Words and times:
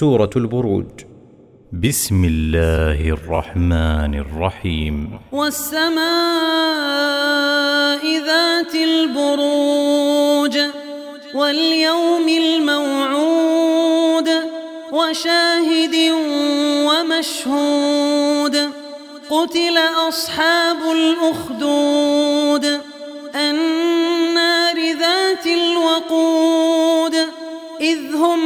سورة 0.00 0.30
البروج. 0.36 0.86
بسم 1.72 2.24
الله 2.24 3.08
الرحمن 3.08 4.14
الرحيم. 4.14 5.18
والسماء 5.32 5.96
ذات 8.26 8.74
البروج 8.74 10.58
واليوم 11.34 12.28
الموعود 12.28 14.28
وشاهد 14.92 15.94
ومشهود. 16.86 18.56
قتل 19.30 19.78
أصحاب 20.08 20.78
الأخدود. 20.92 22.80
النار 23.36 24.76
ذات 25.00 25.46
الوقود. 25.46 27.14
إذ 27.80 28.14
هم 28.14 28.45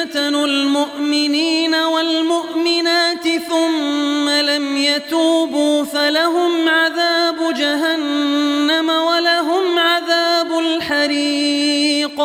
فتنوا 0.00 0.46
المؤمنين 0.46 1.74
والمؤمنات 1.74 3.28
ثم 3.48 4.28
لم 4.28 4.76
يتوبوا 4.76 5.84
فلهم 5.84 6.68
عذاب 6.68 7.54
جهنم 7.54 8.90
ولهم 8.90 9.78
عذاب 9.78 10.58
الحريق 10.58 12.20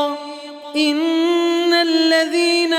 إن 0.76 1.74
الذين 1.74 2.74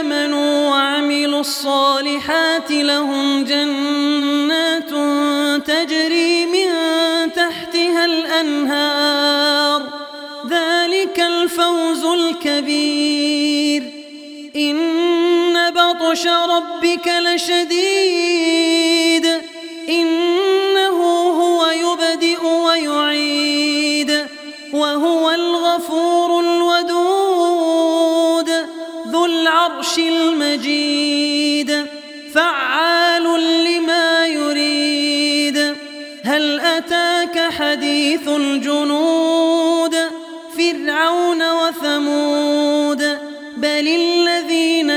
آمنوا 0.00 0.70
وعملوا 0.70 1.40
الصالحات 1.40 2.70
لهم 2.70 3.44
جنات 3.44 4.90
تجري 5.66 6.46
من 6.46 6.68
تحتها 7.32 8.04
الأنهار 8.04 9.82
ذلك 10.48 11.20
الفوز 11.20 12.04
الكبير 12.04 14.01
إن 14.56 15.70
بطش 15.70 16.26
ربك 16.26 17.08
لشديد. 17.08 18.62
إنه 19.88 21.02
هو 21.40 21.66
يبدئ 21.66 22.46
ويعيد 22.46 24.26
وهو 24.72 25.30
الغفور 25.30 26.40
الودود 26.40 28.50
ذو 29.08 29.24
العرش 29.24 29.98
المجيد 29.98 31.86
فعال 32.34 33.24
لما 33.64 34.26
يريد. 34.26 35.76
هل 36.24 36.60
أتاك 36.60 37.52
حديث 37.52 38.28
الجنود؟ 38.28 39.96
فرعون 40.58 41.42
وثمود 41.52 43.18
بل 43.56 43.88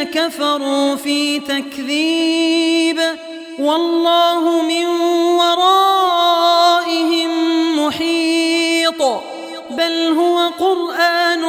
كفروا 0.03 0.95
في 0.95 1.39
تكذيب 1.39 2.99
والله 3.59 4.61
من 4.61 4.85
ورائهم 5.39 7.29
محيط 7.85 9.01
بل 9.71 10.13
هو 10.17 10.47
قرآن 10.59 11.43